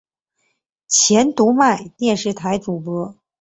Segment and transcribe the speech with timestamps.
[0.87, 3.15] 前读卖电视台主播。